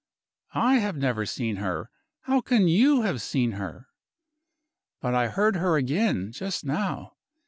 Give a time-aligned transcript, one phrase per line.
[0.55, 1.91] I have never seen her
[2.21, 3.85] how can you have seen her?
[4.99, 7.17] But I heard her again, just now.